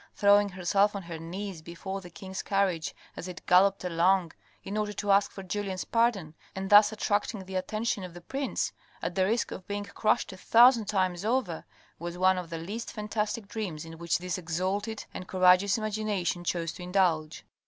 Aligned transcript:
Throwing 0.15 0.49
herself 0.49 0.95
on 0.95 1.03
her 1.03 1.19
knees 1.19 1.61
before 1.61 2.01
the 2.01 2.09
king's 2.09 2.41
carriage 2.41 2.95
as 3.15 3.27
it 3.27 3.45
galloped 3.45 3.83
along, 3.83 4.31
in 4.63 4.75
order 4.75 4.93
to 4.93 5.11
ask 5.11 5.29
for 5.31 5.43
Julien's 5.43 5.83
pardon, 5.85 6.33
and 6.55 6.71
thus 6.71 6.91
attracting 6.91 7.45
the 7.45 7.53
attention 7.53 8.03
of 8.03 8.15
the 8.15 8.21
prince, 8.21 8.73
at 9.03 9.13
the 9.13 9.27
risk 9.27 9.51
of 9.51 9.67
being 9.67 9.83
crushed 9.85 10.33
a 10.33 10.37
thousand 10.37 10.85
times 10.85 11.23
over, 11.23 11.65
was 11.99 12.17
one 12.17 12.39
of 12.39 12.49
the 12.49 12.57
least 12.57 12.91
fantastic 12.91 13.47
dreams 13.47 13.85
in 13.85 13.99
which 13.99 14.17
this 14.17 14.39
exalted 14.39 15.05
and 15.13 15.27
courageous 15.27 15.77
imagination 15.77 16.43
chose 16.43 16.71
to 16.71 16.81
indulge. 16.81 17.45